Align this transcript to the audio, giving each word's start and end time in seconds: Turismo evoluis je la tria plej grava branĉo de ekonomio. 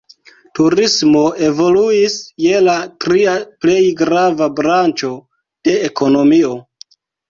Turismo 0.59 1.21
evoluis 1.49 2.17
je 2.47 2.63
la 2.69 2.79
tria 3.07 3.37
plej 3.63 3.79
grava 4.03 4.53
branĉo 4.59 5.15
de 5.71 5.81
ekonomio. 5.95 6.61